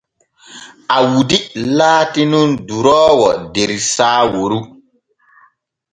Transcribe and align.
Awdi 0.97 1.37
laati 1.77 2.23
nun 2.31 2.49
duroowo 2.67 3.29
der 3.53 3.71
Saaworu. 3.93 4.59